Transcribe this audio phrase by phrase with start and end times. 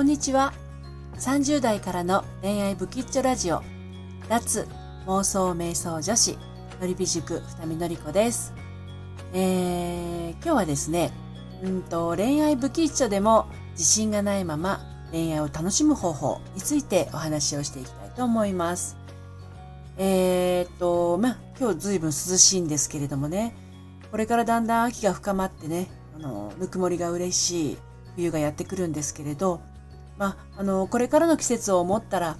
[0.00, 0.54] こんにちは。
[1.18, 3.62] 30代からの恋愛ブキッチョラジオ、
[4.30, 4.66] 脱
[5.04, 6.38] 妄想瞑想女子、
[6.80, 8.54] のりび塾二見のりこです。
[9.34, 11.12] えー、今日はですね、
[11.62, 14.80] うんと、恋愛ブキッチョでも自信がないまま
[15.12, 18.96] 恋愛を楽しむ方法についてお話をしていきたいと思います。
[19.98, 23.54] えー、っと、まあ、今日ずいぶん涼しいんですけれどもね、
[24.10, 27.78] これからだんだん秋が深まってね、あの、ぬくもりが嬉しい
[28.16, 29.60] 冬がやってくるんですけれど、
[30.20, 32.36] まあ、あの、これからの季節を思ったら、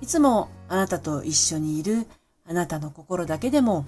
[0.00, 2.08] いつもあなたと一緒にいる
[2.44, 3.86] あなたの心だけでも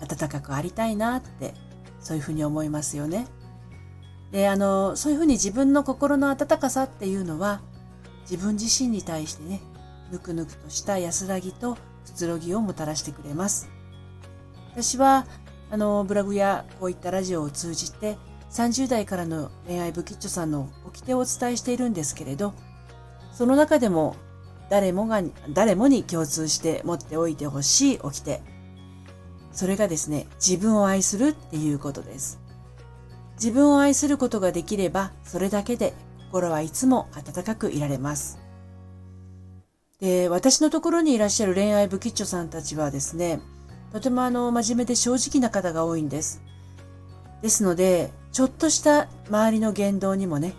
[0.00, 1.52] 暖かくありたいなって、
[2.00, 3.26] そういうふうに思いますよね。
[4.32, 7.60] で、あの、そういうふうに自分の心の温かさっていうのは、
[8.22, 9.60] 自分自身に対してね、
[10.10, 11.78] ぬくぬくとした安らぎとく
[12.14, 13.68] つろぎをもたらしてくれます。
[14.72, 15.26] 私は、
[15.70, 18.16] あの、ブログやこういったラジオを通じて、
[18.50, 22.52] 30代からの恋愛ブキッチョさんの掟をお伝えしているんですけれど、
[23.32, 24.16] その中でも
[24.68, 28.40] 誰もが、誰もに共通して持っておいてほしい掟。
[29.52, 32.40] それがですね、自分を愛するっていうことです。
[33.34, 35.94] 自分を愛することができれば、それだけで
[36.30, 38.38] 心はいつも温かくいられます。
[40.00, 43.40] で、私のところにいらっしゃる恋愛ブキッチョさんたちはですね、
[43.92, 46.42] とてもあの、真面目で正直な方が多いんです。
[47.42, 50.54] ですので、ちょっとした周りの言動にもね、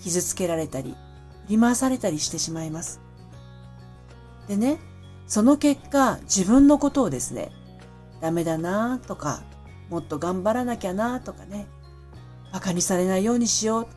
[0.00, 0.96] 傷つけられたり、
[1.46, 3.00] 振り回されたりしてしまいます。
[4.48, 4.78] でね、
[5.26, 7.50] その結果、自分のことをですね、
[8.20, 9.42] ダメだなとか、
[9.90, 11.66] もっと頑張らなきゃなとかね、
[12.50, 13.88] 馬鹿にされないようにしよう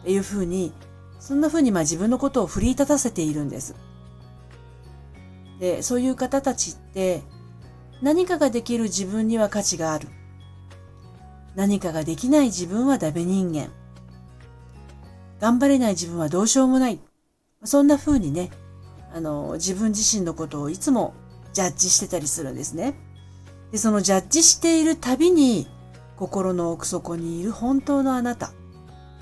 [0.00, 0.72] っていうふうに、
[1.18, 3.74] そんなふうにまあ自分のことを奮い立たせているんです。
[5.58, 7.22] で、そういう方たちって、
[8.02, 10.08] 何かができる自分には価値がある。
[11.54, 13.68] 何かができない自分はダメ人間。
[15.40, 16.98] 頑張れない自分はどうしようもない。
[17.64, 18.50] そんな風にね、
[19.12, 21.14] あの、自分自身のことをいつも
[21.52, 22.94] ジャッジしてたりするんですね。
[23.70, 25.68] で、そのジャッジしているたびに、
[26.16, 28.52] 心の奥底にいる本当のあなた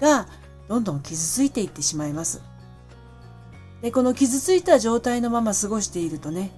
[0.01, 0.29] が
[0.69, 2.43] どんどん傷ついていってしまいます。
[3.81, 6.53] で、この傷ついた状態のまま過ごしているとね、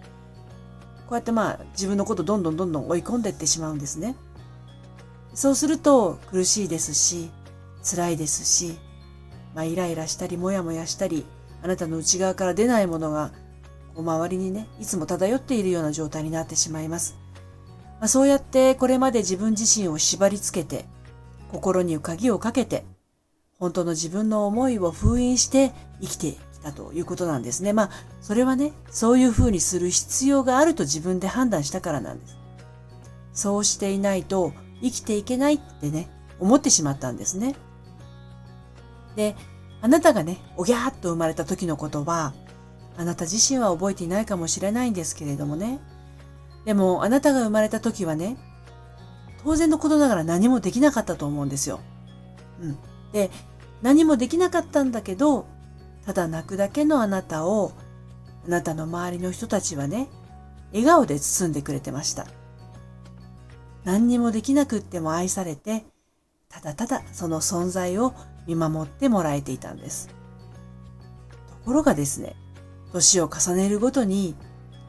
[1.07, 4.17] こうやってまあ自分のことどんどんどんどん追い込んでいってしまうんですね。
[5.35, 7.31] そうすると苦しいですし、
[7.83, 8.79] 辛いですし、
[9.55, 11.27] まあイライラしたりもやもやしたり、
[11.63, 13.33] あなたの内側から出ないものが
[13.95, 17.17] こう周りにね、いつも漂っているような状態になってしまいます。
[18.01, 20.85] まあ、そうやってこれまで自分自身を縛り付けて、
[21.51, 22.85] 心に鍵をかけて、
[23.59, 27.73] 本当の自分の思いを封印して生きてきたということなんですね。
[27.73, 27.91] まあ、
[28.21, 32.37] それはね、そういうふうにする必要があると自分で判断したからなんです。
[33.33, 34.53] そうしていないと
[34.85, 36.09] 生きていけないってね、
[36.39, 37.57] 思ってしまったんですね。
[39.17, 39.35] で、
[39.81, 42.35] あなたがね、おぎゃーっと生まれた時のことは、
[42.97, 45.81] あなた自身は覚えていないかもしれないんですけれどもね、
[46.65, 48.37] でも、あなたが生まれた時はね、
[49.43, 51.81] 当然のことながら何もできなかったと思うんですよ。
[52.61, 52.79] うん。
[53.13, 53.31] で、
[53.83, 55.47] 何もできなかったんだけど、
[56.07, 57.73] ただ泣くだけのあなたを、
[58.47, 60.09] あなたの周りの人たちはね、
[60.73, 62.27] 笑顔で包んでくれてました。
[63.85, 65.85] 何にもできなくっても愛されて、
[66.49, 68.15] ただただその存在を
[68.47, 70.09] 見守ってもらえていたんです。
[71.49, 72.37] ところがですね、
[72.93, 74.35] 年を重ねるごとに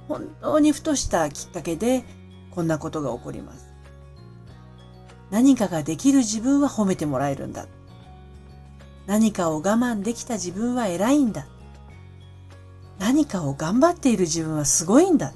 [0.08, 2.04] 本当にふとしたきっかけで
[2.52, 3.74] こんなことが起こります。
[5.32, 7.68] 何かができる自分は褒めてもらえるんだ。
[9.08, 11.48] 何かを我慢できた自分は偉いんだ。
[13.00, 15.34] 何かを頑張っている自分はすごいんだ。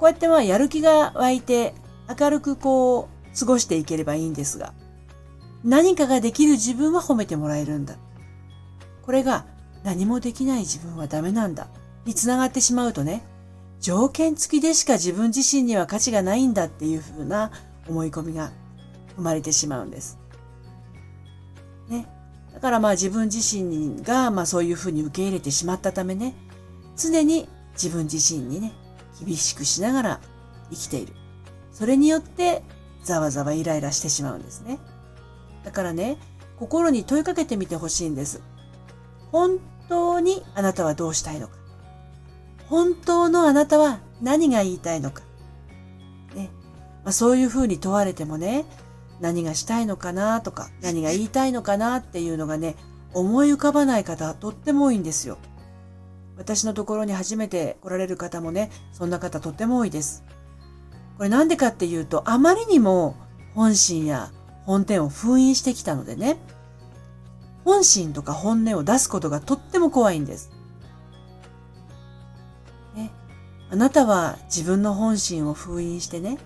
[0.00, 1.74] こうやってまあやる気が湧いて
[2.18, 4.72] 明るくこう過ごしていければいいんですが、
[5.62, 7.96] 何かができる自分は褒めてもらえるんだ。
[9.02, 9.44] これが
[9.84, 11.68] 何もできない自分はダメなんだ
[12.06, 13.22] につながってしまうとね、
[13.78, 17.50] 条件付きでしか自分自身には価値がないんだっていうふうな
[17.86, 18.52] 思い込みが
[19.16, 20.18] 生まれてしまうんです。
[21.88, 22.06] ね。
[22.54, 26.34] だからまあ自分自身がまあそういうふうに受け入れてしまったためね、
[26.96, 28.72] 常に自分自身にね、
[29.24, 30.20] 厳しくしながら
[30.70, 31.14] 生きている。
[31.72, 32.62] それによって
[33.04, 34.78] ざわざわイライラしてしまうんですね。
[35.64, 36.18] だからね、
[36.58, 38.42] 心に問いかけてみてほしいんです。
[39.32, 39.58] 本
[39.88, 41.54] 当にあなたはどうしたいのか。
[42.68, 45.22] 本当のあなたは何が言いたいのか。
[46.34, 46.50] ね。
[47.04, 48.64] まあ、そういうふうに問われてもね、
[49.20, 52.76] 何がしたいのかなとか、何が言いたいのかなっていうのがね、
[53.12, 55.38] 思い浮かばない方とっても多いんですよ。
[56.40, 60.24] 私のところに初めて来られる方もね、そんな方とっても多いです。
[61.18, 63.14] これなんでかっていうと、あまりにも
[63.54, 64.32] 本心や
[64.64, 66.38] 本店を封印してきたのでね、
[67.62, 70.50] 本心とか本音を出すことがとっても怖いんです。
[72.94, 73.10] ね、
[73.70, 76.38] あなたは自分の本心を封印してね、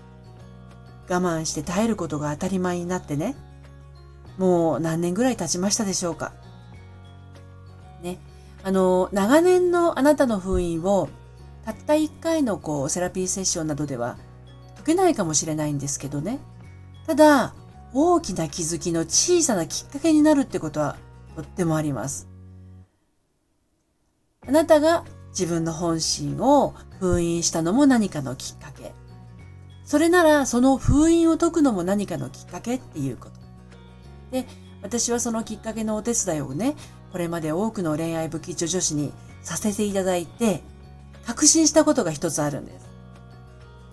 [1.09, 3.37] 我慢して耐えることが当たり前になってね、
[4.37, 6.33] もう何年ぐらい経ちましたでしょうか。
[8.01, 8.19] ね。
[8.65, 11.07] あの、長年のあなたの封印を、
[11.65, 14.17] たった一回のこう、セラピーセッションなどでは
[14.77, 16.39] 解けないかもしれないんですけどね。
[17.05, 17.53] ただ、
[17.93, 20.97] 大きな気づきの小さなきっかけになるってことは
[21.35, 22.27] とってもあります。
[24.47, 28.93] あなたが自分の本心を封印したのも何かのきっかけ。
[29.83, 33.35] それならその封印を解くのも何かのきっかけっていうこと。
[34.31, 34.47] で、
[34.81, 36.75] 私はそのきっかけのお手伝いをね、
[37.11, 39.13] これまで多くの恋愛不吉祥女子に
[39.43, 40.61] させていただいて、
[41.25, 42.85] 確信したことが一つあるんです。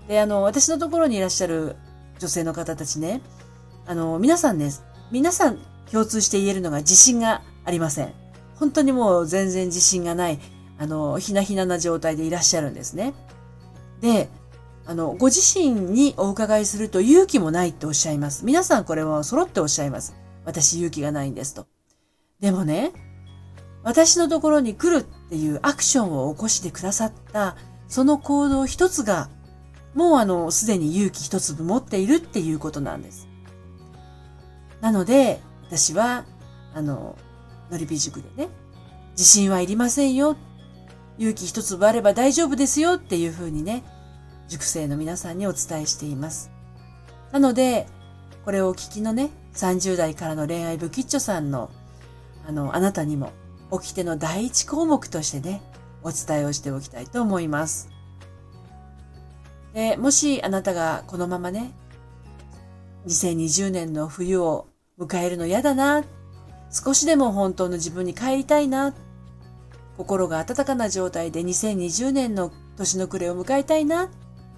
[0.08, 1.76] で、あの、私のところにいらっしゃる
[2.18, 3.22] 女性の方たちね、
[3.86, 4.70] あの、皆さんね、
[5.10, 5.58] 皆さん
[5.90, 8.12] 共通して言えるのが自信がありません。
[8.56, 10.38] 本当にもう全然自信がない、
[10.78, 13.14] あの、ひなひなな状態でいらっしゃるんですね。
[14.00, 14.28] で、
[14.84, 18.44] あの、ご自身にお伺いすると勇気もないっておっしゃいます。
[18.44, 20.14] 皆さんこれは揃っておっしゃいます。
[20.44, 21.71] 私勇気がないんですと。
[22.42, 22.92] でもね、
[23.84, 27.56] 私のところに来るっていうアクションを起こしてくださった、
[27.88, 29.30] その行動一つが、
[29.94, 33.28] もうあの、すでに勇気一粒持っているっていうことなんです。
[34.80, 36.24] なので、私は、
[36.74, 37.16] あの、
[37.70, 38.48] のりび塾でね、
[39.12, 40.36] 自信はいりませんよ。
[41.18, 43.84] 勇気一粒あれば大丈夫ですよっていうふうにね、
[44.48, 46.50] 塾生の皆さんにお伝えしています。
[47.30, 47.86] なので、
[48.44, 51.70] これをお聞きのね、30代からの恋愛不吉祥さんの、
[52.46, 53.32] あの、あなたにも、
[53.80, 55.62] 起きての第一項目としてね、
[56.02, 57.88] お伝えをしておきたいと思います。
[59.72, 61.72] でもしあなたがこのままね、
[63.06, 64.66] 2020年の冬を
[64.98, 66.04] 迎えるの嫌だな。
[66.70, 68.94] 少しでも本当の自分に帰りたいな。
[69.96, 74.08] 心が温かな状態で2020年の年の暮れを迎えたいなっ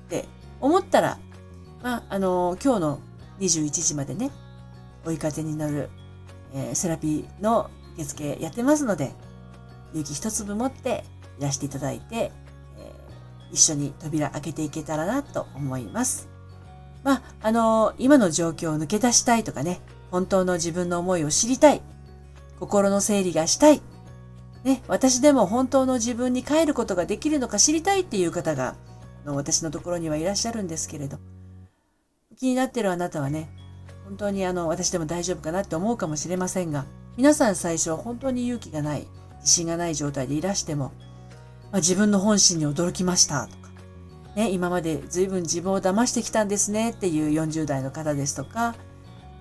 [0.09, 0.27] て
[0.61, 1.19] 思ったら、
[1.83, 3.01] まあ、あの、今日の
[3.41, 4.31] 21時までね、
[5.05, 5.91] 追い風に乗る、
[6.55, 9.13] えー、セラピーの受付やってますので、
[9.93, 11.05] 勇気一粒持って
[11.39, 16.29] いらしていただいて、えー、一緒に扉開けていけたらなと思います。
[17.03, 19.81] まあ、あのー、今の状況を抜け出したいとかね、
[20.11, 21.83] 本当の自分の思いを知りたい。
[22.59, 23.83] 心の整理がしたい。
[24.63, 28.77] ね、私でも本当の自分に帰ることができるのか知りたいっていう方が、
[29.27, 31.19] の私のところにはいらっしゃるんですけれど、
[32.37, 33.51] 気になってるあなたはね、
[34.05, 36.85] 本当にあの、私でも大丈夫かなって思うかもしれませんが、
[37.17, 39.07] 皆さん最初は本当に勇気がない、
[39.41, 40.93] 自信がない状態でいらしても、
[41.73, 43.71] まあ、自分の本心に驚きましたとか、
[44.37, 48.75] ね、今まで随分自分を騙してきたんですねっていう40代の方ですとか、あ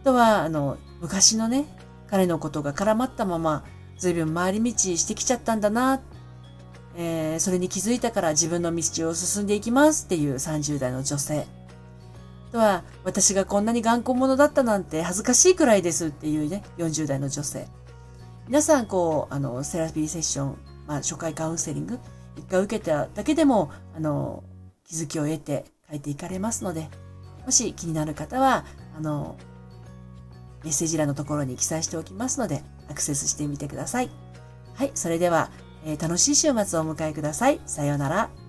[0.04, 1.66] とは、あの、昔のね、
[2.08, 3.66] 彼のことが絡まったまま、
[3.98, 6.02] 随分回り道してきちゃったんだな、
[6.96, 11.48] えー、それに気づいたから自分の道を進んでいきますっていう30代の女性。
[12.54, 17.68] とは、私がこんなに頑固者だったなんて恥ずかしいくらいですっていうね、40代の女性。
[18.48, 22.00] 皆さん、こう、あの、セラピーセッション、まあ、初回カウンセリング、
[22.38, 24.44] 一回受けただけでも、あの、
[24.86, 26.90] 気づきを得て書いていかれますので、
[27.44, 29.36] もし気になる方は、あの、
[30.64, 34.12] メッセージ欄のところに記載しておきますので、アクセスしてみてください。
[34.76, 35.50] はい、それでは、
[35.86, 37.60] えー、楽しい週末をお迎えください。
[37.66, 38.43] さようなら。